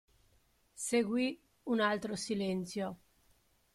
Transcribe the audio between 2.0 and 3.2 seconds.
silenzio.